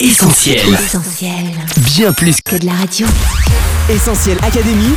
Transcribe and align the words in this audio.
Essentiel. 0.00 0.58
Essentiel. 0.74 1.30
Bien 1.94 2.12
plus 2.12 2.40
Que 2.44 2.56
de 2.56 2.66
la 2.66 2.72
radio. 2.72 3.06
Essentiel 3.88 4.36
Académie. 4.42 4.92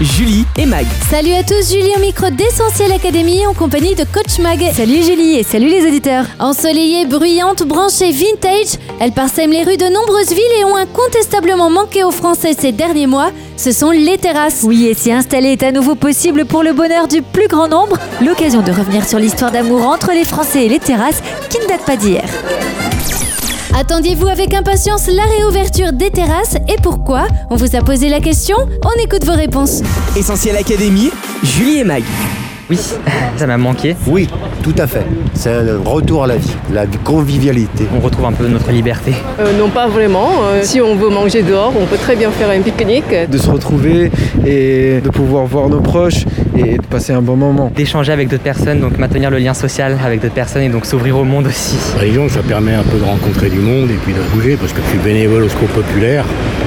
Julie 0.00 0.44
et 0.58 0.66
Mag. 0.66 0.84
Salut 1.08 1.32
à 1.32 1.44
tous, 1.44 1.70
Julie 1.70 1.92
au 1.96 2.00
micro 2.00 2.28
d'Essentiel 2.30 2.90
Académie 2.90 3.46
en 3.46 3.54
compagnie 3.54 3.94
de 3.94 4.02
Coach 4.02 4.40
Mag. 4.40 4.58
Salut 4.74 5.04
Julie 5.04 5.36
et 5.36 5.44
salut 5.44 5.68
les 5.68 5.86
auditeurs. 5.86 6.24
Ensoleillée, 6.40 7.06
bruyante, 7.06 7.62
branchée, 7.62 8.10
vintage, 8.10 8.80
elle 8.98 9.12
parsème 9.12 9.52
les 9.52 9.62
rues 9.62 9.76
de 9.76 9.86
nombreuses 9.86 10.30
villes 10.30 10.60
et 10.60 10.64
ont 10.64 10.74
incontestablement 10.74 11.70
manqué 11.70 12.02
aux 12.02 12.10
Français 12.10 12.56
ces 12.58 12.72
derniers 12.72 13.06
mois. 13.06 13.30
Ce 13.56 13.70
sont 13.70 13.92
les 13.92 14.18
terrasses. 14.18 14.62
Oui, 14.64 14.86
et 14.86 14.94
s'y 14.94 15.12
installer 15.12 15.52
est 15.52 15.62
à 15.62 15.70
nouveau 15.70 15.94
possible 15.94 16.46
pour 16.46 16.64
le 16.64 16.72
bonheur 16.72 17.06
du 17.06 17.22
plus 17.22 17.46
grand 17.46 17.68
nombre. 17.68 17.96
L'occasion 18.20 18.60
de 18.60 18.72
revenir 18.72 19.08
sur 19.08 19.20
l'histoire 19.20 19.52
d'amour 19.52 19.86
entre 19.86 20.10
les 20.10 20.24
Français 20.24 20.66
et 20.66 20.68
les 20.68 20.80
terrasses 20.80 21.22
qui 21.48 21.60
ne 21.60 21.68
date 21.68 21.84
pas 21.86 21.96
d'hier. 21.96 22.24
Attendiez-vous 23.78 24.28
avec 24.28 24.54
impatience 24.54 25.06
la 25.08 25.24
réouverture 25.24 25.92
des 25.92 26.10
terrasses 26.10 26.54
et 26.66 26.80
pourquoi 26.82 27.26
On 27.50 27.56
vous 27.56 27.76
a 27.76 27.82
posé 27.82 28.08
la 28.08 28.20
question, 28.20 28.56
on 28.56 29.02
écoute 29.02 29.26
vos 29.26 29.34
réponses. 29.36 29.82
Essentiel 30.16 30.56
Académie. 30.56 31.10
Julie 31.42 31.80
et 31.80 31.84
Mag. 31.84 32.02
Oui, 32.68 32.78
ça 33.36 33.46
m'a 33.46 33.56
manqué. 33.56 33.94
Oui, 34.08 34.28
tout 34.64 34.74
à 34.76 34.88
fait. 34.88 35.04
C'est 35.34 35.52
un 35.52 35.78
retour 35.84 36.24
à 36.24 36.26
la 36.26 36.36
vie, 36.36 36.50
la 36.72 36.84
convivialité. 37.04 37.84
On 37.96 38.00
retrouve 38.00 38.24
un 38.24 38.32
peu 38.32 38.48
notre 38.48 38.72
liberté. 38.72 39.12
Euh, 39.38 39.56
non, 39.56 39.68
pas 39.68 39.86
vraiment. 39.86 40.30
Euh, 40.42 40.62
si 40.64 40.80
on 40.80 40.96
veut 40.96 41.08
manger 41.08 41.42
dehors, 41.44 41.72
on 41.80 41.86
peut 41.86 41.96
très 41.96 42.16
bien 42.16 42.30
faire 42.32 42.50
un 42.50 42.60
pique-nique. 42.60 43.30
de 43.30 43.38
se 43.38 43.48
retrouver 43.48 44.10
et 44.44 45.00
de 45.00 45.08
pouvoir 45.10 45.46
voir 45.46 45.68
nos 45.68 45.80
proches 45.80 46.24
et 46.56 46.78
de 46.78 46.86
passer 46.86 47.12
un 47.12 47.22
bon 47.22 47.36
moment. 47.36 47.70
D'échanger 47.72 48.10
avec 48.10 48.28
d'autres 48.28 48.42
personnes, 48.42 48.80
donc 48.80 48.98
maintenir 48.98 49.30
le 49.30 49.38
lien 49.38 49.54
social 49.54 49.96
avec 50.04 50.20
d'autres 50.20 50.34
personnes 50.34 50.62
et 50.62 50.68
donc 50.68 50.86
s'ouvrir 50.86 51.16
au 51.18 51.24
monde 51.24 51.46
aussi. 51.46 51.76
Région, 52.00 52.28
ça 52.28 52.40
permet 52.40 52.74
un 52.74 52.82
peu 52.82 52.98
de 52.98 53.04
rencontrer 53.04 53.48
du 53.48 53.58
monde 53.60 53.90
et 53.92 53.98
puis 54.04 54.12
de 54.12 54.20
bouger 54.34 54.56
parce 54.56 54.72
que 54.72 54.80
je 54.84 54.90
suis 54.90 54.98
bénévole 54.98 55.44
au 55.44 55.48
secours 55.48 55.68
populaire. 55.68 56.24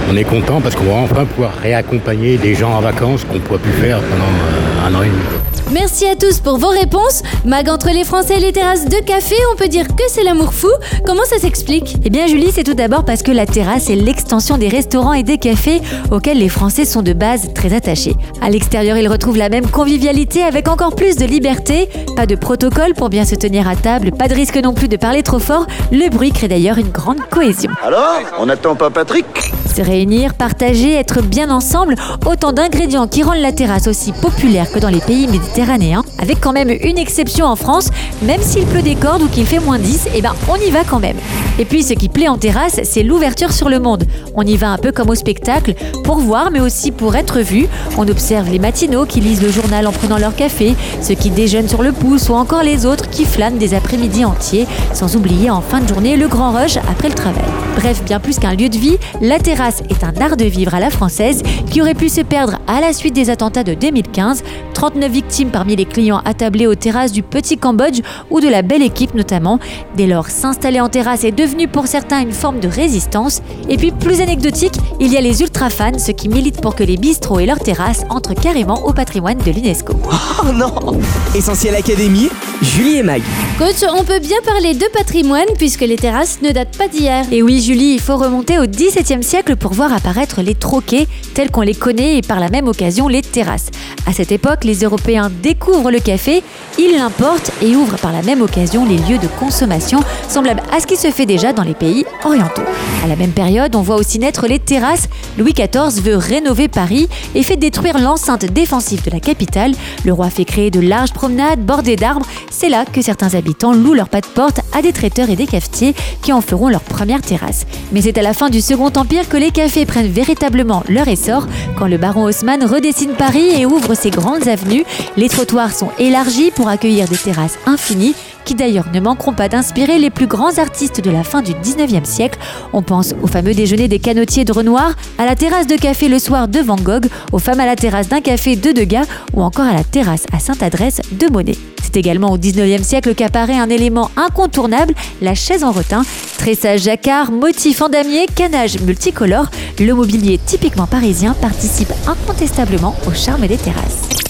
On 0.10 0.16
est 0.16 0.24
content 0.24 0.62
parce 0.62 0.76
qu'on 0.76 0.86
va 0.86 0.94
enfin 0.94 1.26
pouvoir 1.26 1.52
réaccompagner 1.62 2.38
des 2.38 2.56
gens 2.56 2.72
en 2.72 2.80
vacances 2.80 3.26
qu'on 3.26 3.36
ne 3.36 3.40
pourra 3.40 3.60
plus 3.60 3.74
faire 3.74 4.00
pendant 4.00 4.24
euh, 4.24 4.88
un 4.88 4.96
an 4.96 5.04
et 5.04 5.08
demi. 5.08 5.49
Merci 5.72 6.08
à 6.08 6.16
tous 6.16 6.40
pour 6.40 6.58
vos 6.58 6.70
réponses. 6.70 7.22
Mag 7.46 7.70
entre 7.70 7.90
les 7.90 8.04
Français 8.04 8.38
et 8.38 8.40
les 8.40 8.52
terrasses 8.52 8.86
de 8.86 8.98
café, 9.06 9.36
on 9.54 9.56
peut 9.56 9.68
dire 9.68 9.88
que 9.88 10.04
c'est 10.08 10.24
l'amour 10.24 10.52
fou. 10.52 10.70
Comment 11.06 11.26
ça 11.26 11.38
s'explique? 11.38 11.96
Eh 12.04 12.10
bien 12.10 12.26
Julie, 12.26 12.52
c'est 12.52 12.64
tout 12.64 12.74
d'abord 12.74 13.06
parce 13.06 13.22
que 13.22 13.32
la 13.32 13.46
terrasse 13.46 13.88
est 13.90 13.96
l'extension 13.96 14.58
des 14.58 14.68
restaurants 14.68 15.14
et 15.14 15.22
des 15.22 15.38
cafés 15.38 15.80
auxquels 16.10 16.40
les 16.40 16.50
Français 16.50 16.86
sont 16.86 17.04
de 17.04 17.14
base 17.14 17.54
très 17.54 17.72
attachés. 17.74 18.16
À 18.42 18.50
l'extérieur, 18.50 18.98
ils 18.98 19.08
retrouvent 19.08 19.38
la 19.38 19.50
même 19.50 19.70
convivialité 19.70 20.44
avec 20.44 20.68
encore 20.68 20.96
plus 20.96 21.18
de 21.18 21.26
liberté. 21.26 21.88
Pas 22.16 22.26
de 22.26 22.34
protocole 22.34 22.96
pour 22.96 23.10
bien 23.10 23.24
se 23.24 23.36
tenir 23.36 23.68
à 23.68 23.76
table, 23.76 24.12
pas 24.12 24.28
de 24.28 24.34
risque 24.34 24.58
non 24.58 24.74
plus 24.74 24.88
de 24.88 24.98
parler 24.98 25.22
trop 25.22 25.40
fort. 25.40 25.68
Le 25.92 26.10
bruit 26.10 26.32
crée 26.32 26.48
d'ailleurs 26.48 26.80
une 26.80 26.90
grande 26.90 27.22
cohésion. 27.30 27.72
Alors, 27.84 28.20
on 28.40 28.48
n'attend 28.48 28.76
pas 28.76 28.90
Patrick? 28.90 29.26
Se 29.74 29.82
réunir, 29.82 30.34
partager, 30.34 30.94
être 30.94 31.22
bien 31.22 31.50
ensemble, 31.50 31.96
autant 32.26 32.52
d'ingrédients 32.52 33.08
qui 33.08 33.24
rendent 33.24 33.38
la 33.38 33.52
terrasse 33.52 33.88
aussi 33.88 34.12
populaire 34.12 34.72
que 34.72 34.80
dans 34.80 34.90
les 34.90 35.00
pays 35.00 35.28
méditerranéens, 35.28 36.04
avec 36.18 36.42
quand 36.42 36.54
même 36.54 36.70
une 36.70 36.98
exception 36.98 37.46
en 37.46 37.56
France, 37.56 37.90
même 38.24 38.42
s'il 38.42 38.66
pleut 38.66 38.82
des 38.82 38.96
cordes 38.96 39.22
ou 39.22 39.28
qu'il 39.28 39.46
fait 39.46 39.60
moins 39.60 39.80
10, 39.80 40.10
eh 40.16 40.22
ben 40.22 40.34
on 40.50 40.56
y 40.56 40.72
va 40.72 40.84
quand 40.84 41.00
même. 41.00 41.18
Et 41.60 41.66
puis 41.66 41.84
ce 41.84 41.94
qui 41.94 42.10
plaît 42.10 42.28
en 42.28 42.38
terrasse, 42.38 42.80
c'est 42.84 43.04
l'ouverture 43.04 43.54
sur 43.54 43.70
le 43.70 43.80
monde. 43.80 44.06
On 44.36 44.44
y 44.44 44.58
va 44.58 44.70
un 44.70 44.78
peu 44.78 44.92
comme 44.92 45.10
au 45.10 45.16
spectacle, 45.16 45.76
pour 46.04 46.18
voir 46.18 46.52
mais 46.52 46.62
aussi 46.62 46.92
pour 46.92 47.16
être 47.16 47.40
vu. 47.40 47.68
On 47.98 48.08
observe 48.08 48.50
les 48.50 48.60
matinaux 48.60 49.06
qui 49.06 49.22
lisent 49.22 49.44
le 49.44 49.52
journal 49.52 49.86
en 49.88 49.92
prenant 49.92 50.18
leur 50.18 50.36
café, 50.36 50.76
ceux 51.02 51.16
qui 51.16 51.30
déjeunent 51.30 51.70
sur 51.70 51.84
le 51.84 51.92
pouce 51.92 52.30
ou 52.30 52.34
encore 52.34 52.64
les 52.64 52.86
autres 52.86 53.10
qui 53.10 53.26
flânent 53.26 53.58
des 53.58 53.74
après-midi 53.74 54.26
entiers, 54.26 54.68
sans 54.94 55.16
oublier 55.16 55.50
en 55.50 55.62
fin 55.62 55.80
de 55.80 55.88
journée 55.88 56.18
le 56.18 56.28
grand 56.28 56.52
rush 56.52 56.78
après 56.78 57.10
le 57.10 57.16
travail. 57.16 57.46
Bref, 57.76 58.04
bien 58.04 58.20
plus 58.20 58.40
qu'un 58.40 58.56
lieu 58.56 58.68
de 58.68 58.78
vie, 58.78 58.98
la 59.22 59.40
terrasse 59.40 59.59
est 59.60 60.06
un 60.06 60.22
art 60.22 60.38
de 60.38 60.46
vivre 60.46 60.74
à 60.74 60.80
la 60.80 60.90
française 60.90 61.44
qui 61.70 61.82
aurait 61.82 61.94
pu 61.94 62.08
se 62.08 62.22
perdre 62.22 62.60
à 62.66 62.80
la 62.80 62.94
suite 62.94 63.14
des 63.14 63.30
attentats 63.30 63.66
de 63.66 63.74
2015. 63.74 64.42
39 64.74 65.12
victimes 65.12 65.50
parmi 65.50 65.76
les 65.76 65.84
clients 65.84 66.22
attablés 66.24 66.66
aux 66.66 66.76
terrasses 66.76 67.12
du 67.12 67.24
Petit 67.24 67.58
Cambodge 67.58 68.00
ou 68.30 68.40
de 68.40 68.48
la 68.48 68.62
Belle 68.62 68.82
Équipe 68.82 69.14
notamment. 69.16 69.60
Dès 69.98 70.08
lors, 70.08 70.30
s'installer 70.30 70.80
en 70.80 70.88
terrasse 70.88 71.26
est 71.26 71.34
devenu 71.34 71.68
pour 71.68 71.88
certains 71.88 72.22
une 72.22 72.32
forme 72.32 72.62
de 72.62 72.70
résistance. 72.70 73.42
Et 73.68 73.76
puis, 73.76 73.92
plus 73.92 74.22
anecdotique, 74.22 74.76
il 75.02 75.12
y 75.12 75.18
a 75.18 75.22
les 75.22 75.42
ultra 75.42 75.70
fans, 75.70 76.00
ceux 76.00 76.14
qui 76.14 76.30
militent 76.30 76.62
pour 76.62 76.76
que 76.76 76.84
les 76.84 76.96
bistrots 76.96 77.40
et 77.40 77.46
leurs 77.46 77.60
terrasses 77.60 78.06
entrent 78.10 78.36
carrément 78.36 78.86
au 78.86 78.94
patrimoine 78.94 79.40
de 79.40 79.52
l'UNESCO. 79.52 79.94
Oh 80.42 80.54
non 80.54 80.98
Essentiel 81.36 81.76
Académie. 81.76 82.30
Julie 82.62 82.98
et 82.98 83.04
Mag. 83.04 83.22
Coach, 83.58 83.84
on 83.94 84.06
peut 84.06 84.20
bien 84.20 84.38
parler 84.46 84.74
de 84.74 84.86
patrimoine 84.94 85.48
puisque 85.58 85.82
les 85.82 85.98
terrasses 85.98 86.40
ne 86.42 86.52
datent 86.52 86.78
pas 86.78 86.88
d'hier. 86.88 87.26
Et 87.30 87.42
oui, 87.42 87.62
Julie, 87.62 87.94
il 87.96 88.00
faut 88.00 88.16
remonter 88.16 88.58
au 88.58 88.66
XVIIe 88.66 89.22
siècle 89.22 89.49
pour 89.56 89.74
voir 89.74 89.94
apparaître 89.94 90.42
les 90.42 90.56
troquets 90.56 91.08
tels 91.34 91.52
qu'on 91.52 91.62
les 91.62 91.76
connaît 91.76 92.18
et 92.18 92.22
par 92.22 92.40
la 92.40 92.50
même 92.50 92.68
occasion 92.68 93.08
les 93.08 93.22
terrasses. 93.22 93.68
À 94.06 94.14
cette 94.14 94.32
époque, 94.32 94.64
les 94.64 94.84
Européens 94.84 95.32
découvrent 95.42 95.92
le 95.92 96.00
café, 96.00 96.44
ils 96.78 96.96
l'importent 96.96 97.52
et 97.62 97.76
ouvrent 97.76 97.98
par 97.98 98.12
la 98.12 98.22
même 98.22 98.42
occasion 98.42 98.86
les 98.86 98.98
lieux 98.98 99.18
de 99.18 99.28
consommation 99.40 100.00
semblables 100.28 100.64
à 100.72 100.80
ce 100.80 100.88
qui 100.88 100.96
se 100.96 101.12
fait 101.12 101.26
déjà 101.26 101.54
dans 101.54 101.64
les 101.64 101.74
pays 101.74 102.06
orientaux. 102.24 102.64
À 103.04 103.08
la 103.08 103.16
même 103.16 103.32
période, 103.32 103.76
on 103.76 103.82
voit 103.82 103.96
aussi 103.96 104.20
naître 104.20 104.48
les 104.48 104.60
terrasses. 104.60 105.08
Louis 105.38 105.54
XIV 105.54 106.02
veut 106.02 106.18
rénover 106.18 106.68
Paris 106.68 107.08
et 107.36 107.44
fait 107.44 107.56
détruire 107.56 107.98
l'enceinte 108.00 108.46
défensive 108.46 109.04
de 109.04 109.12
la 109.12 109.20
capitale. 109.20 109.74
Le 110.06 110.14
roi 110.14 110.30
fait 110.30 110.46
créer 110.46 110.72
de 110.72 110.80
larges 110.80 111.14
promenades 111.14 111.60
bordées 111.60 111.96
d'arbres. 111.96 112.26
C'est 112.52 112.70
là 112.70 112.86
que 112.86 113.02
certains 113.02 113.36
habitants 113.36 113.74
louent 113.74 113.94
leurs 113.94 114.10
pas 114.10 114.22
de 114.22 114.28
porte 114.28 114.62
à 114.74 114.82
des 114.82 114.92
traiteurs 114.92 115.30
et 115.30 115.36
des 115.36 115.48
cafetiers 115.48 115.96
qui 116.22 116.34
en 116.34 116.42
feront 116.42 116.68
leur 116.68 116.82
première 116.82 117.22
terrasse. 117.22 117.66
Mais 117.92 118.02
c'est 118.02 118.18
à 118.18 118.22
la 118.22 118.34
fin 118.34 118.50
du 118.50 118.62
Second 118.62 118.92
Empire 118.96 119.30
que 119.30 119.38
les 119.40 119.52
cafés 119.52 119.86
prennent 119.86 120.12
véritablement 120.12 120.84
leur 120.90 121.08
essor, 121.08 121.48
quand 121.78 121.88
le 121.88 121.98
baron 121.98 122.26
Haussmann 122.26 122.64
redessine 122.64 123.14
Paris 123.14 123.50
et 123.58 123.66
ouvre 123.66 123.96
ses 123.96 124.10
grandes 124.10 124.48
avenues. 124.48 124.84
Les 125.18 125.30
trottoirs 125.30 125.74
sont 125.74 125.92
élargis 125.98 126.52
pour 126.52 126.68
accueillir 126.68 127.08
des 127.08 127.18
terrasses 127.18 127.58
infinies 127.66 128.16
qui 128.46 128.56
d'ailleurs 128.56 128.88
ne 128.94 129.00
manqueront 129.00 129.34
pas 129.34 129.50
d'inspirer 129.50 130.00
les 130.00 130.10
plus 130.10 130.28
grands 130.28 130.58
artistes 130.58 131.02
de 131.02 131.12
la 131.12 131.24
fin 131.24 131.42
du 131.42 131.54
19e 131.54 132.06
siècle. 132.06 132.40
On 132.74 132.82
pense 132.82 133.14
au 133.22 133.28
fameux 133.28 133.54
déjeuner 133.54 133.88
des 133.88 134.00
canotiers 134.00 134.46
de 134.46 134.52
Renoir, 134.52 134.94
à 135.18 135.26
la 135.26 135.36
terrasse 135.36 135.68
de 135.68 135.76
café 135.76 136.08
le 136.08 136.20
soir 136.20 136.48
de 136.48 136.60
Van 136.60 136.76
Gogh, 136.76 137.08
aux 137.32 137.40
femmes 137.40 137.60
à 137.60 137.66
la 137.66 137.76
terrasse 137.76 138.10
d'un 138.10 138.22
café 138.22 138.56
de 138.56 138.72
Degas 138.72 139.06
ou 139.34 139.42
encore 139.42 139.66
à 139.66 139.74
la 139.74 139.84
terrasse 139.84 140.26
à 140.34 140.40
Sainte-Adresse 140.40 141.02
de 141.12 141.28
Monet. 141.28 141.56
C'est 141.92 141.98
également 141.98 142.32
au 142.32 142.38
19e 142.38 142.84
siècle 142.84 143.16
qu'apparaît 143.16 143.58
un 143.58 143.70
élément 143.70 144.12
incontournable, 144.16 144.94
la 145.24 145.34
chaise 145.34 145.64
en 145.64 145.72
rotin. 145.72 146.04
Tressage 146.38 146.84
jacquard, 146.84 147.32
motif 147.32 147.82
en 147.82 147.90
damier, 147.90 148.28
canage 148.36 148.80
multicolore, 148.82 149.50
le 149.80 149.94
mobilier 149.94 150.40
typiquement 150.46 150.86
parisien 150.86 151.34
participe 151.34 151.92
incontestablement 152.06 152.96
au 153.08 153.14
charme 153.14 153.48
des 153.48 153.58
terrasses. 153.58 154.29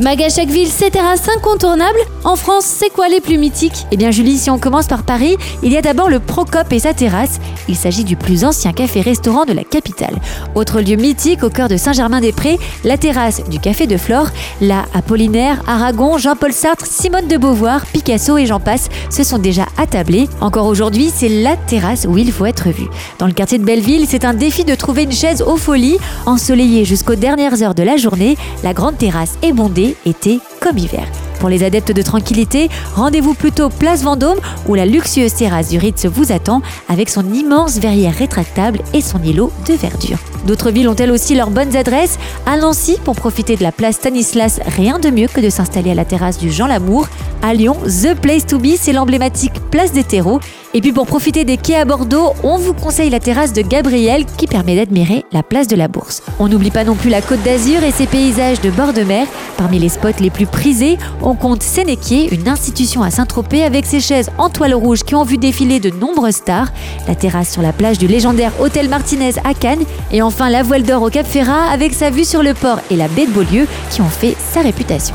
Mag 0.00 0.22
à 0.22 0.28
chaque 0.28 0.48
ville, 0.48 0.68
ses 0.68 0.92
terrasses 0.92 1.28
incontournables. 1.28 1.98
En 2.22 2.36
France, 2.36 2.64
c'est 2.64 2.88
quoi 2.88 3.08
les 3.08 3.20
plus 3.20 3.36
mythiques? 3.36 3.84
Eh 3.90 3.96
bien 3.96 4.12
Julie, 4.12 4.38
si 4.38 4.48
on 4.48 4.58
commence 4.58 4.86
par 4.86 5.02
Paris, 5.02 5.36
il 5.64 5.72
y 5.72 5.76
a 5.76 5.82
d'abord 5.82 6.08
le 6.08 6.20
Procope 6.20 6.72
et 6.72 6.78
sa 6.78 6.94
terrasse. 6.94 7.40
Il 7.68 7.74
s'agit 7.74 8.04
du 8.04 8.14
plus 8.14 8.44
ancien 8.44 8.72
café-restaurant 8.72 9.44
de 9.44 9.52
la 9.52 9.64
capitale. 9.64 10.14
Autre 10.54 10.80
lieu 10.80 10.94
mythique 10.94 11.42
au 11.42 11.50
cœur 11.50 11.68
de 11.68 11.76
Saint-Germain-des-Prés, 11.76 12.60
la 12.84 12.96
terrasse 12.96 13.42
du 13.50 13.58
Café 13.58 13.88
de 13.88 13.96
Flore. 13.96 14.28
Là, 14.60 14.84
Apollinaire, 14.94 15.62
Aragon, 15.66 16.16
Jean-Paul 16.16 16.52
Sartre, 16.52 16.86
Simone 16.86 17.26
de 17.26 17.36
Beauvoir, 17.36 17.84
Picasso 17.86 18.38
et 18.38 18.46
j'en 18.46 18.60
passe 18.60 18.88
se 19.10 19.24
sont 19.24 19.38
déjà 19.38 19.66
attablés. 19.78 20.28
Encore 20.40 20.66
aujourd'hui, 20.66 21.10
c'est 21.12 21.28
la 21.28 21.56
terrasse 21.56 22.06
où 22.08 22.16
il 22.16 22.30
faut 22.30 22.46
être 22.46 22.68
vu. 22.68 22.86
Dans 23.18 23.26
le 23.26 23.32
quartier 23.32 23.58
de 23.58 23.64
Belleville, 23.64 24.06
c'est 24.08 24.24
un 24.24 24.34
défi 24.34 24.64
de 24.64 24.76
trouver 24.76 25.02
une 25.02 25.12
chaise 25.12 25.42
aux 25.42 25.56
folies. 25.56 25.98
Ensoleillée 26.26 26.84
jusqu'aux 26.84 27.16
dernières 27.16 27.62
heures 27.62 27.74
de 27.74 27.82
la 27.82 27.96
journée, 27.96 28.36
la 28.62 28.74
grande 28.74 28.96
terrasse 28.96 29.38
est 29.42 29.52
bondée, 29.52 29.87
été 30.06 30.40
comme 30.60 30.78
hiver. 30.78 31.06
Pour 31.38 31.48
les 31.48 31.62
adeptes 31.62 31.92
de 31.92 32.02
tranquillité, 32.02 32.68
rendez-vous 32.94 33.34
plutôt 33.34 33.68
place 33.68 34.02
Vendôme 34.02 34.38
où 34.66 34.74
la 34.74 34.86
luxueuse 34.86 35.34
terrasse 35.34 35.68
du 35.68 35.78
Ritz 35.78 36.06
vous 36.06 36.32
attend 36.32 36.62
avec 36.88 37.08
son 37.08 37.32
immense 37.32 37.78
verrière 37.78 38.14
rétractable 38.14 38.80
et 38.92 39.00
son 39.00 39.22
îlot 39.22 39.52
de 39.68 39.74
verdure. 39.74 40.18
D'autres 40.46 40.70
villes 40.70 40.88
ont 40.88 40.96
elles 40.96 41.12
aussi 41.12 41.34
leurs 41.34 41.50
bonnes 41.50 41.76
adresses? 41.76 42.18
À 42.44 42.56
Nancy, 42.56 42.96
pour 43.04 43.14
profiter 43.14 43.56
de 43.56 43.62
la 43.62 43.72
place 43.72 43.96
Stanislas, 43.96 44.60
rien 44.66 44.98
de 44.98 45.10
mieux 45.10 45.28
que 45.28 45.40
de 45.40 45.50
s'installer 45.50 45.92
à 45.92 45.94
la 45.94 46.04
terrasse 46.04 46.38
du 46.38 46.50
Jean 46.50 46.66
Lamour. 46.66 47.06
À 47.42 47.54
Lyon, 47.54 47.76
The 47.84 48.14
Place 48.14 48.46
to 48.46 48.58
Be, 48.58 48.74
c'est 48.76 48.92
l'emblématique 48.92 49.52
place 49.70 49.92
des 49.92 50.04
terreaux. 50.04 50.40
Et 50.74 50.82
puis 50.82 50.92
pour 50.92 51.06
profiter 51.06 51.44
des 51.44 51.56
quais 51.56 51.76
à 51.76 51.84
Bordeaux, 51.86 52.32
on 52.42 52.58
vous 52.58 52.74
conseille 52.74 53.08
la 53.08 53.20
terrasse 53.20 53.54
de 53.54 53.62
Gabriel 53.62 54.26
qui 54.36 54.46
permet 54.46 54.76
d'admirer 54.76 55.24
la 55.32 55.42
place 55.42 55.66
de 55.66 55.76
la 55.76 55.88
Bourse. 55.88 56.22
On 56.38 56.48
n'oublie 56.48 56.70
pas 56.70 56.84
non 56.84 56.94
plus 56.94 57.08
la 57.08 57.22
Côte 57.22 57.42
d'Azur 57.42 57.82
et 57.82 57.90
ses 57.90 58.06
paysages 58.06 58.60
de 58.60 58.70
bord 58.70 58.92
de 58.92 59.02
mer. 59.02 59.26
Parmi 59.56 59.78
les 59.78 59.88
spots 59.88 60.20
les 60.20 60.28
plus 60.28 60.46
prisés, 60.46 60.98
on 61.22 61.34
compte 61.34 61.62
Sénéquier, 61.62 62.32
une 62.34 62.48
institution 62.48 63.02
à 63.02 63.10
Saint-Tropez 63.10 63.64
avec 63.64 63.86
ses 63.86 64.00
chaises 64.00 64.30
en 64.36 64.50
toile 64.50 64.74
rouge 64.74 65.04
qui 65.04 65.14
ont 65.14 65.24
vu 65.24 65.38
défiler 65.38 65.80
de 65.80 65.90
nombreuses 65.90 66.36
stars, 66.36 66.68
la 67.06 67.14
terrasse 67.14 67.50
sur 67.50 67.62
la 67.62 67.72
plage 67.72 67.98
du 67.98 68.06
légendaire 68.06 68.52
Hôtel 68.60 68.88
Martinez 68.90 69.32
à 69.44 69.54
Cannes 69.54 69.84
et 70.12 70.20
enfin 70.20 70.50
la 70.50 70.62
voile 70.62 70.82
d'or 70.82 71.02
au 71.02 71.08
Cap 71.08 71.26
Ferrat 71.26 71.70
avec 71.70 71.94
sa 71.94 72.10
vue 72.10 72.24
sur 72.24 72.42
le 72.42 72.52
port 72.52 72.80
et 72.90 72.96
la 72.96 73.08
baie 73.08 73.26
de 73.26 73.32
Beaulieu 73.32 73.66
qui 73.90 74.02
ont 74.02 74.08
fait 74.08 74.36
sa 74.52 74.60
réputation. 74.60 75.14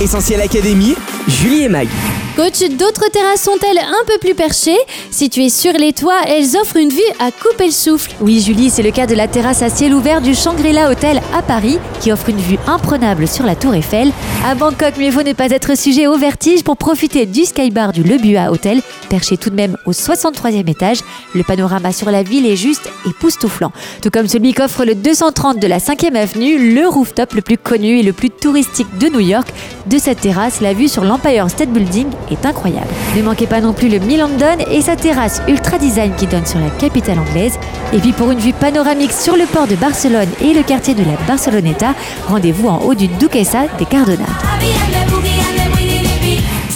Essentiel 0.00 0.40
Académie. 0.40 0.94
Julie 1.28 1.62
et 1.62 1.68
Mag. 1.68 1.88
D'autres 2.40 3.10
terrasses 3.12 3.42
sont-elles 3.42 3.78
un 3.78 4.04
peu 4.06 4.16
plus 4.18 4.34
perchées 4.34 4.78
Situées 5.10 5.50
sur 5.50 5.74
les 5.74 5.92
toits, 5.92 6.22
elles 6.26 6.56
offrent 6.56 6.78
une 6.78 6.88
vue 6.88 6.98
à 7.18 7.30
couper 7.30 7.66
le 7.66 7.70
souffle. 7.70 8.12
Oui, 8.22 8.40
Julie, 8.40 8.70
c'est 8.70 8.82
le 8.82 8.92
cas 8.92 9.06
de 9.06 9.14
la 9.14 9.28
terrasse 9.28 9.60
à 9.60 9.68
ciel 9.68 9.92
ouvert 9.92 10.22
du 10.22 10.34
Shangri-La 10.34 10.90
Hotel 10.90 11.20
à 11.34 11.42
Paris, 11.42 11.78
qui 12.00 12.10
offre 12.10 12.30
une 12.30 12.38
vue 12.38 12.58
imprenable 12.66 13.28
sur 13.28 13.44
la 13.44 13.56
Tour 13.56 13.74
Eiffel. 13.74 14.10
À 14.46 14.54
Bangkok, 14.54 14.96
mieux 14.96 15.10
vaut 15.10 15.22
ne 15.22 15.34
pas 15.34 15.50
être 15.50 15.76
sujet 15.76 16.06
au 16.06 16.16
vertige 16.16 16.64
pour 16.64 16.78
profiter 16.78 17.26
du 17.26 17.44
skybar 17.44 17.92
du 17.92 18.02
Le 18.02 18.16
Bua 18.16 18.50
Hotel, 18.50 18.80
perché 19.10 19.36
tout 19.36 19.50
de 19.50 19.56
même 19.56 19.76
au 19.84 19.92
63e 19.92 20.66
étage. 20.70 21.00
Le 21.34 21.42
panorama 21.42 21.92
sur 21.92 22.10
la 22.10 22.22
ville 22.22 22.46
est 22.46 22.56
juste 22.56 22.88
époustouflant. 23.06 23.72
Tout 24.00 24.10
comme 24.10 24.28
celui 24.28 24.54
qu'offre 24.54 24.86
le 24.86 24.94
230 24.94 25.58
de 25.58 25.66
la 25.66 25.78
5e 25.78 26.16
avenue, 26.16 26.74
le 26.74 26.88
rooftop 26.88 27.34
le 27.34 27.42
plus 27.42 27.58
connu 27.58 27.98
et 27.98 28.02
le 28.02 28.14
plus 28.14 28.30
touristique 28.30 28.96
de 28.96 29.08
New 29.08 29.20
York. 29.20 29.48
De 29.86 29.98
cette 29.98 30.22
terrasse, 30.22 30.62
la 30.62 30.72
vue 30.72 30.88
sur 30.88 31.04
l'Empire 31.04 31.50
State 31.50 31.70
Building 31.70 32.06
incroyable. 32.44 32.88
Ne 33.16 33.22
manquez 33.22 33.46
pas 33.46 33.60
non 33.60 33.72
plus 33.72 33.88
le 33.88 33.98
London 33.98 34.56
et 34.70 34.80
sa 34.82 34.96
terrasse 34.96 35.42
ultra 35.48 35.78
design 35.78 36.12
qui 36.16 36.26
donne 36.26 36.46
sur 36.46 36.58
la 36.58 36.70
capitale 36.70 37.18
anglaise. 37.18 37.58
Et 37.92 37.98
puis 37.98 38.12
pour 38.12 38.30
une 38.30 38.38
vue 38.38 38.52
panoramique 38.52 39.12
sur 39.12 39.36
le 39.36 39.46
port 39.46 39.66
de 39.66 39.76
Barcelone 39.76 40.28
et 40.40 40.52
le 40.52 40.62
quartier 40.62 40.94
de 40.94 41.04
la 41.04 41.16
Barceloneta, 41.26 41.94
rendez-vous 42.26 42.68
en 42.68 42.78
haut 42.78 42.94
du 42.94 43.08
Duquesa 43.08 43.66
des 43.78 43.84
Cardona. 43.84 44.26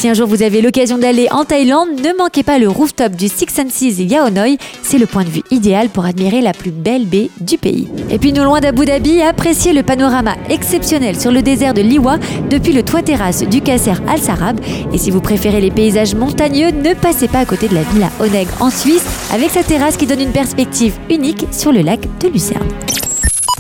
Si 0.05 0.11
un 0.11 0.13
jour 0.13 0.29
vous 0.29 0.43
avez 0.43 0.61
l'occasion 0.61 0.99
d'aller 0.99 1.29
en 1.31 1.47
Thaïlande, 1.47 1.89
ne 1.99 2.15
manquez 2.19 2.43
pas 2.43 2.59
le 2.59 2.69
rooftop 2.69 3.13
du 3.13 3.27
Six 3.27 3.59
and 3.59 3.71
Seas 3.71 4.03
Yaonoi. 4.03 4.59
C'est 4.83 4.99
le 4.99 5.07
point 5.07 5.25
de 5.25 5.31
vue 5.31 5.41
idéal 5.51 5.89
pour 5.89 6.05
admirer 6.05 6.43
la 6.43 6.53
plus 6.53 6.73
belle 6.73 7.07
baie 7.07 7.31
du 7.41 7.57
pays. 7.57 7.89
Et 8.11 8.19
puis 8.19 8.35
non 8.35 8.45
loin 8.45 8.61
d'Abu 8.61 8.85
Dhabi, 8.85 9.23
appréciez 9.23 9.73
le 9.73 9.83
panorama 9.83 10.35
exceptionnel 10.51 11.19
sur 11.19 11.33
le 11.33 11.41
désert 11.41 11.73
de 11.73 11.81
Liwa 11.81 12.19
depuis 12.51 12.75
le 12.75 12.83
toit 12.83 13.01
terrasse 13.01 13.45
du 13.45 13.63
Kasser 13.63 13.95
Al 14.07 14.21
Sarab. 14.21 14.61
Et 14.93 14.99
si 14.99 15.11
vous 15.11 15.23
préférez 15.23 15.63
les 15.63 15.71
paysages 15.71 16.15
montagneux, 16.15 16.71
ne 16.71 16.93
passez 16.93 17.27
pas 17.27 17.39
à 17.39 17.47
côté 17.47 17.69
de 17.69 17.75
la 17.75 17.83
villa 17.85 18.11
Oneg 18.21 18.49
en 18.61 18.69
Suisse 18.69 19.07
avec 19.33 19.49
sa 19.53 19.63
terrasse 19.63 19.97
qui 19.97 20.05
donne 20.05 20.21
une 20.21 20.33
perspective 20.33 20.99
unique 21.09 21.47
sur 21.51 21.73
le 21.73 21.81
lac 21.81 22.01
de 22.21 22.29
Lucerne. 22.29 22.69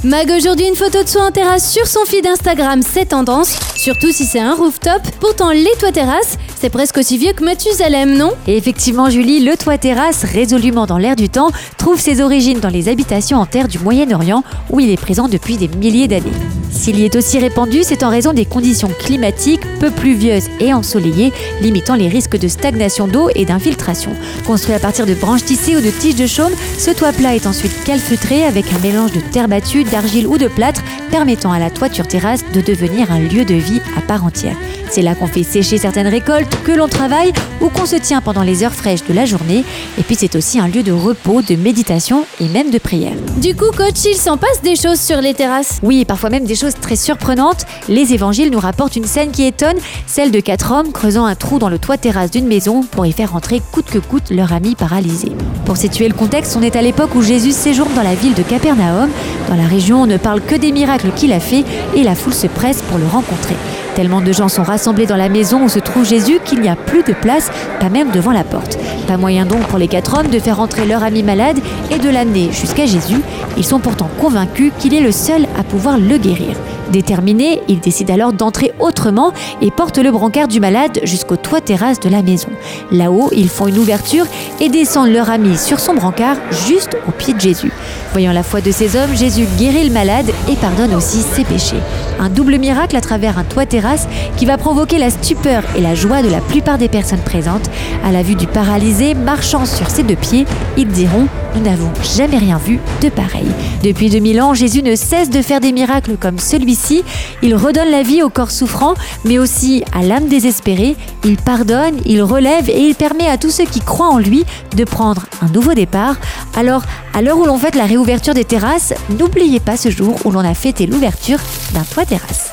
Mag 0.04 0.30
aujourd'hui 0.30 0.68
une 0.68 0.76
photo 0.76 1.02
de 1.02 1.08
soi 1.08 1.22
en 1.22 1.30
terrasse 1.30 1.72
sur 1.72 1.86
son 1.86 2.04
feed 2.04 2.26
Instagram, 2.26 2.82
c'est 2.82 3.06
tendance, 3.06 3.58
surtout 3.74 4.12
si 4.12 4.26
c'est 4.26 4.38
un 4.38 4.54
rooftop. 4.54 5.00
Pourtant 5.18 5.50
les 5.50 5.74
toits 5.80 5.92
terrasses, 5.92 6.36
c'est 6.64 6.70
presque 6.70 6.96
aussi 6.96 7.18
vieux 7.18 7.34
que 7.34 7.44
Mathusalem, 7.44 8.16
non? 8.16 8.32
Et 8.46 8.56
effectivement 8.56 9.10
Julie, 9.10 9.44
le 9.44 9.54
toit 9.54 9.76
terrasse, 9.76 10.24
résolument 10.24 10.86
dans 10.86 10.96
l'air 10.96 11.14
du 11.14 11.28
temps, 11.28 11.50
trouve 11.76 12.00
ses 12.00 12.22
origines 12.22 12.58
dans 12.58 12.70
les 12.70 12.88
habitations 12.88 13.36
en 13.36 13.44
terre 13.44 13.68
du 13.68 13.78
Moyen-Orient 13.78 14.42
où 14.70 14.80
il 14.80 14.88
est 14.88 14.96
présent 14.96 15.28
depuis 15.28 15.58
des 15.58 15.68
milliers 15.68 16.08
d'années. 16.08 16.32
S'il 16.70 16.98
y 16.98 17.04
est 17.04 17.16
aussi 17.16 17.38
répandu, 17.38 17.80
c'est 17.82 18.02
en 18.02 18.08
raison 18.08 18.32
des 18.32 18.46
conditions 18.46 18.88
climatiques 18.98 19.60
peu 19.78 19.90
pluvieuses 19.90 20.48
et 20.58 20.72
ensoleillées, 20.72 21.34
limitant 21.60 21.96
les 21.96 22.08
risques 22.08 22.38
de 22.38 22.48
stagnation 22.48 23.08
d'eau 23.08 23.28
et 23.34 23.44
d'infiltration. 23.44 24.12
Construit 24.46 24.74
à 24.74 24.78
partir 24.78 25.04
de 25.04 25.12
branches 25.12 25.44
tissées 25.44 25.76
ou 25.76 25.82
de 25.82 25.90
tiges 25.90 26.16
de 26.16 26.26
chaume, 26.26 26.52
ce 26.78 26.92
toit 26.92 27.12
plat 27.12 27.34
est 27.34 27.46
ensuite 27.46 27.84
calfeutré 27.84 28.42
avec 28.42 28.64
un 28.72 28.78
mélange 28.78 29.12
de 29.12 29.20
terre 29.20 29.48
battue, 29.48 29.84
d'argile 29.84 30.26
ou 30.26 30.38
de 30.38 30.48
plâtre, 30.48 30.82
permettant 31.10 31.52
à 31.52 31.58
la 31.58 31.68
toiture 31.68 32.08
terrasse 32.08 32.42
de 32.54 32.62
devenir 32.62 33.12
un 33.12 33.20
lieu 33.20 33.44
de 33.44 33.54
vie 33.54 33.82
à 33.98 34.00
part 34.00 34.24
entière. 34.24 34.56
C'est 34.94 35.02
là 35.02 35.16
qu'on 35.16 35.26
fait 35.26 35.42
sécher 35.42 35.76
certaines 35.76 36.06
récoltes, 36.06 36.56
que 36.62 36.70
l'on 36.70 36.86
travaille 36.86 37.32
ou 37.60 37.68
qu'on 37.68 37.84
se 37.84 37.96
tient 37.96 38.20
pendant 38.20 38.42
les 38.42 38.62
heures 38.62 38.72
fraîches 38.72 39.04
de 39.08 39.12
la 39.12 39.24
journée. 39.24 39.64
Et 39.98 40.04
puis 40.04 40.14
c'est 40.16 40.36
aussi 40.36 40.60
un 40.60 40.68
lieu 40.68 40.84
de 40.84 40.92
repos, 40.92 41.42
de 41.42 41.56
méditation 41.56 42.24
et 42.40 42.46
même 42.46 42.70
de 42.70 42.78
prière. 42.78 43.16
Du 43.38 43.56
coup, 43.56 43.72
coach, 43.76 44.04
il 44.04 44.14
s'en 44.14 44.36
passe 44.36 44.62
des 44.62 44.76
choses 44.76 45.00
sur 45.00 45.20
les 45.20 45.34
terrasses? 45.34 45.80
Oui, 45.82 46.04
parfois 46.04 46.30
même 46.30 46.44
des 46.44 46.54
choses 46.54 46.74
très 46.80 46.94
surprenantes. 46.94 47.66
Les 47.88 48.14
évangiles 48.14 48.52
nous 48.52 48.60
rapportent 48.60 48.94
une 48.94 49.04
scène 49.04 49.32
qui 49.32 49.42
étonne, 49.42 49.78
celle 50.06 50.30
de 50.30 50.38
quatre 50.38 50.70
hommes 50.70 50.92
creusant 50.92 51.24
un 51.24 51.34
trou 51.34 51.58
dans 51.58 51.68
le 51.68 51.80
toit 51.80 51.96
terrasse 51.96 52.30
d'une 52.30 52.46
maison 52.46 52.84
pour 52.84 53.04
y 53.04 53.10
faire 53.10 53.34
entrer 53.34 53.60
coûte 53.72 53.86
que 53.86 53.98
coûte 53.98 54.30
leur 54.30 54.52
ami 54.52 54.76
paralysé. 54.76 55.32
Pour 55.64 55.76
situer 55.76 56.06
le 56.06 56.14
contexte, 56.14 56.56
on 56.56 56.62
est 56.62 56.76
à 56.76 56.82
l'époque 56.82 57.16
où 57.16 57.22
Jésus 57.22 57.50
séjourne 57.50 57.94
dans 57.94 58.04
la 58.04 58.14
ville 58.14 58.34
de 58.34 58.44
Capernaum. 58.44 59.10
Dans 59.48 59.56
la 59.56 59.66
région, 59.66 60.02
on 60.02 60.06
ne 60.06 60.18
parle 60.18 60.40
que 60.40 60.54
des 60.54 60.70
miracles 60.70 61.10
qu'il 61.16 61.32
a 61.32 61.40
fait 61.40 61.64
et 61.96 62.04
la 62.04 62.14
foule 62.14 62.32
se 62.32 62.46
presse 62.46 62.80
pour 62.82 62.98
le 62.98 63.08
rencontrer. 63.08 63.56
Tellement 63.96 64.20
de 64.20 64.32
gens 64.32 64.48
sont 64.48 64.64
rassemblés 64.64 64.83
dans 64.92 65.16
la 65.16 65.30
maison 65.30 65.64
où 65.64 65.68
se 65.70 65.78
trouve 65.78 66.04
Jésus 66.04 66.40
qu'il 66.44 66.60
n'y 66.60 66.68
a 66.68 66.76
plus 66.76 67.02
de 67.02 67.14
place, 67.14 67.50
pas 67.80 67.88
même 67.88 68.10
devant 68.10 68.32
la 68.32 68.44
porte. 68.44 68.78
Pas 69.06 69.16
moyen 69.16 69.46
donc 69.46 69.62
pour 69.68 69.78
les 69.78 69.88
quatre 69.88 70.18
hommes 70.18 70.28
de 70.28 70.38
faire 70.38 70.60
entrer 70.60 70.84
leur 70.84 71.02
ami 71.02 71.22
malade 71.22 71.56
et 71.90 71.98
de 71.98 72.10
l'amener 72.10 72.50
jusqu'à 72.52 72.84
Jésus. 72.84 73.22
Ils 73.56 73.64
sont 73.64 73.80
pourtant 73.80 74.10
convaincus 74.20 74.72
qu'il 74.78 74.92
est 74.92 75.00
le 75.00 75.12
seul 75.12 75.46
à 75.58 75.64
pouvoir 75.64 75.96
le 75.96 76.18
guérir. 76.18 76.54
Déterminés, 76.92 77.60
ils 77.68 77.80
décident 77.80 78.14
alors 78.14 78.32
d'entrer 78.32 78.72
autrement 78.78 79.32
et 79.60 79.70
portent 79.70 79.98
le 79.98 80.10
brancard 80.10 80.48
du 80.48 80.60
malade 80.60 81.00
jusqu'au 81.04 81.36
toit 81.36 81.60
terrasse 81.60 82.00
de 82.00 82.08
la 82.08 82.22
maison. 82.22 82.48
Là-haut, 82.90 83.30
ils 83.32 83.48
font 83.48 83.66
une 83.66 83.78
ouverture 83.78 84.26
et 84.60 84.68
descendent 84.68 85.12
leur 85.12 85.30
ami 85.30 85.56
sur 85.56 85.80
son 85.80 85.94
brancard 85.94 86.36
juste 86.66 86.96
au 87.08 87.10
pied 87.10 87.34
de 87.34 87.40
Jésus. 87.40 87.72
Voyant 88.12 88.32
la 88.32 88.42
foi 88.42 88.60
de 88.60 88.70
ces 88.70 88.96
hommes, 88.96 89.14
Jésus 89.16 89.46
guérit 89.58 89.88
le 89.88 89.92
malade 89.92 90.30
et 90.50 90.56
pardonne 90.56 90.94
aussi 90.94 91.18
ses 91.18 91.44
péchés. 91.44 91.80
Un 92.20 92.28
double 92.28 92.58
miracle 92.58 92.96
à 92.96 93.00
travers 93.00 93.38
un 93.38 93.44
toit 93.44 93.66
terrasse 93.66 94.06
qui 94.36 94.46
va 94.46 94.56
provoquer 94.56 94.98
la 94.98 95.10
stupeur 95.10 95.62
et 95.76 95.80
la 95.80 95.94
joie 95.94 96.22
de 96.22 96.28
la 96.28 96.40
plupart 96.40 96.78
des 96.78 96.88
personnes 96.88 97.20
présentes. 97.20 97.70
À 98.04 98.12
la 98.12 98.22
vue 98.22 98.36
du 98.36 98.46
paralysé 98.46 99.14
marchant 99.14 99.66
sur 99.66 99.90
ses 99.90 100.02
deux 100.02 100.16
pieds, 100.16 100.46
ils 100.76 100.88
diront 100.88 101.26
Nous 101.54 101.62
n'avons 101.62 101.92
jamais 102.02 102.38
rien 102.38 102.58
vu 102.58 102.80
de 103.00 103.08
pareil. 103.08 103.46
Depuis 103.82 104.10
2000 104.10 104.40
ans, 104.40 104.54
Jésus 104.54 104.82
ne 104.82 104.96
cesse 104.96 105.30
de 105.30 105.40
faire 105.40 105.60
des 105.60 105.72
miracles 105.72 106.16
comme 106.18 106.38
celui-ci. 106.38 107.04
Il 107.42 107.54
redonne 107.54 107.90
la 107.90 108.02
vie 108.02 108.22
au 108.22 108.28
corps 108.28 108.50
souffrant, 108.50 108.94
mais 109.24 109.38
aussi 109.38 109.84
à 109.92 110.02
l'âme 110.02 110.26
désespérée. 110.26 110.96
Il 111.24 111.36
pardonne, 111.36 112.00
il 112.04 112.22
relève 112.22 112.68
et 112.68 112.80
il 112.80 112.94
permet 112.94 113.28
à 113.28 113.38
tous 113.38 113.50
ceux 113.50 113.66
qui 113.66 113.80
croient 113.80 114.08
en 114.08 114.18
lui 114.18 114.44
de 114.76 114.84
prendre 114.84 115.26
un 115.42 115.48
nouveau 115.52 115.74
départ. 115.74 116.16
Alors, 116.56 116.82
à 117.14 117.22
l'heure 117.22 117.38
où 117.38 117.44
l'on 117.44 117.58
fête 117.58 117.76
la 117.76 117.86
réouverture 117.86 118.34
des 118.34 118.44
terrasses, 118.44 118.92
n'oubliez 119.18 119.60
pas 119.60 119.76
ce 119.76 119.90
jour 119.90 120.18
où 120.24 120.32
l'on 120.32 120.40
a 120.40 120.54
fêté 120.54 120.86
l'ouverture 120.86 121.38
d'un 121.72 121.84
toit 121.84 122.04
terrasse. 122.04 122.50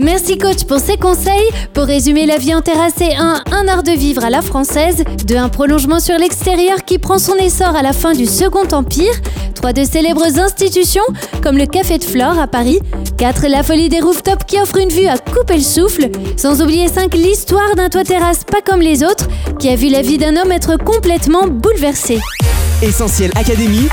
Merci 0.00 0.38
coach 0.38 0.64
pour 0.64 0.78
ces 0.78 0.96
conseils. 0.96 1.50
Pour 1.74 1.84
résumer, 1.84 2.24
la 2.24 2.38
vie 2.38 2.54
en 2.54 2.62
terrasse 2.62 2.98
est 3.02 3.16
un, 3.16 3.42
un 3.52 3.68
art 3.68 3.82
de 3.82 3.90
vivre 3.90 4.24
à 4.24 4.30
la 4.30 4.40
française, 4.40 5.04
de 5.26 5.36
un 5.36 5.50
prolongement 5.50 6.00
sur 6.00 6.16
l'extérieur 6.16 6.86
qui 6.86 6.98
prend 6.98 7.18
son 7.18 7.36
essor 7.36 7.76
à 7.76 7.82
la 7.82 7.92
fin 7.92 8.14
du 8.14 8.24
Second 8.24 8.66
Empire, 8.72 9.12
trois 9.54 9.74
de 9.74 9.84
célèbres 9.84 10.24
institutions 10.38 11.02
comme 11.42 11.58
le 11.58 11.66
Café 11.66 11.98
de 11.98 12.04
Flore 12.04 12.38
à 12.38 12.46
Paris, 12.46 12.80
quatre 13.18 13.46
la 13.46 13.62
folie 13.62 13.90
des 13.90 14.00
rooftops 14.00 14.46
qui 14.46 14.58
offre 14.58 14.78
une 14.78 14.88
vue 14.88 15.06
à 15.06 15.18
couper 15.18 15.56
le 15.56 15.62
souffle, 15.62 16.08
sans 16.38 16.62
oublier 16.62 16.88
cinq 16.88 17.12
l'histoire 17.12 17.76
d'un 17.76 17.90
toit 17.90 18.04
terrasse 18.04 18.44
pas 18.44 18.62
comme 18.64 18.80
les 18.80 19.04
autres 19.04 19.28
qui 19.58 19.68
a 19.68 19.76
vu 19.76 19.90
la 19.90 20.00
vie 20.00 20.16
d'un 20.16 20.34
homme 20.38 20.50
être 20.50 20.78
complètement 20.78 21.46
bouleversée. 21.46 22.20
Essentiel 22.82 23.30
Académie, 23.34 23.88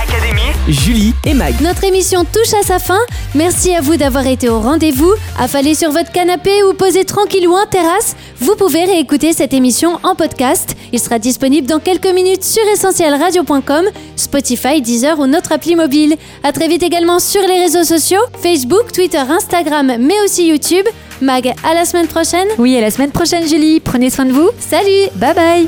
Julie 0.69 1.13
et 1.25 1.33
Mag. 1.33 1.59
Notre 1.59 1.83
émission 1.83 2.23
touche 2.23 2.53
à 2.53 2.63
sa 2.63 2.79
fin. 2.79 2.99
Merci 3.35 3.75
à 3.75 3.81
vous 3.81 3.97
d'avoir 3.97 4.25
été 4.25 4.47
au 4.47 4.61
rendez-vous. 4.61 5.11
Affalé 5.37 5.75
sur 5.75 5.91
votre 5.91 6.13
canapé 6.13 6.63
ou 6.63 6.73
posé 6.73 7.03
tranquillou 7.03 7.53
en 7.53 7.65
terrasse, 7.65 8.15
vous 8.39 8.55
pouvez 8.55 8.85
réécouter 8.85 9.33
cette 9.33 9.53
émission 9.53 9.99
en 10.03 10.15
podcast. 10.15 10.77
Il 10.93 10.99
sera 10.99 11.19
disponible 11.19 11.67
dans 11.67 11.79
quelques 11.79 12.07
minutes 12.07 12.45
sur 12.45 12.63
essentielradio.com, 12.73 13.85
Spotify, 14.15 14.81
Deezer 14.81 15.19
ou 15.19 15.27
notre 15.27 15.51
appli 15.51 15.75
mobile. 15.75 16.15
À 16.43 16.53
très 16.53 16.69
vite 16.69 16.83
également 16.83 17.19
sur 17.19 17.41
les 17.41 17.59
réseaux 17.59 17.83
sociaux, 17.83 18.21
Facebook, 18.41 18.93
Twitter, 18.93 19.17
Instagram, 19.17 19.97
mais 19.99 20.15
aussi 20.23 20.47
YouTube. 20.47 20.85
Mag, 21.19 21.53
à 21.69 21.73
la 21.73 21.83
semaine 21.83 22.07
prochaine. 22.07 22.47
Oui, 22.57 22.77
à 22.77 22.81
la 22.81 22.91
semaine 22.91 23.11
prochaine, 23.11 23.45
Julie. 23.45 23.81
Prenez 23.81 24.09
soin 24.09 24.25
de 24.25 24.31
vous. 24.31 24.49
Salut 24.59 25.09
Bye 25.15 25.33
bye. 25.33 25.67